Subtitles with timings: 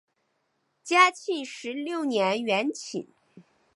[0.83, 3.07] 嘉庆十六年园寝。